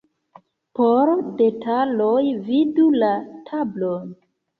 Por 0.77 1.09
detaloj 1.41 2.23
vidu 2.47 2.87
la 3.03 3.11
tablon. 3.51 4.09